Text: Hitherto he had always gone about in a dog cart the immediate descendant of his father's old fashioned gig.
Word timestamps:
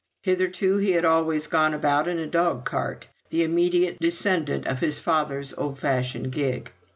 Hitherto 0.23 0.77
he 0.77 0.93
had 0.93 1.05
always 1.05 1.45
gone 1.45 1.75
about 1.75 2.07
in 2.07 2.17
a 2.17 2.25
dog 2.25 2.65
cart 2.65 3.07
the 3.29 3.43
immediate 3.43 3.99
descendant 3.99 4.65
of 4.65 4.79
his 4.79 4.97
father's 4.97 5.53
old 5.53 5.77
fashioned 5.77 6.31
gig. 6.31 6.71